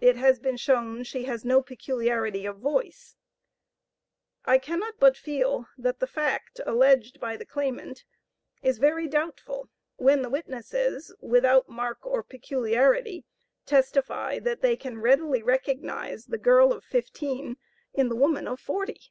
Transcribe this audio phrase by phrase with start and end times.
[0.00, 3.14] It has been shown she has no peculiarity of voice;
[4.44, 8.02] I cannot but feel that the fact alleged by the claimant
[8.64, 13.26] is very doubtful, when the witnesses, without mark or peculiarity,
[13.64, 17.56] testify that they can readily recognize the girl of fifteen
[17.92, 19.02] in the woman of forty.